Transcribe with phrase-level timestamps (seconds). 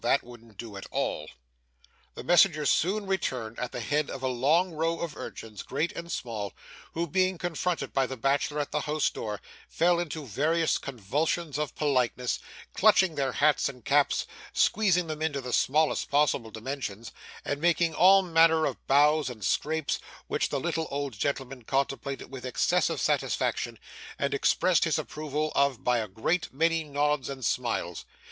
[0.03, 1.29] That wouldn't do, at all.'
[2.15, 6.11] The messenger soon returned at the head of a long row of urchins, great and
[6.11, 6.53] small,
[6.93, 11.75] who, being confronted by the bachelor at the house door, fell into various convulsions of
[11.75, 12.39] politeness;
[12.73, 17.11] clutching their hats and caps, squeezing them into the smallest possible dimensions,
[17.45, 22.43] and making all manner of bows and scrapes, which the little old gentleman contemplated with
[22.43, 23.77] excessive satisfaction,
[24.17, 28.03] and expressed his approval of by a great many nods and smiles.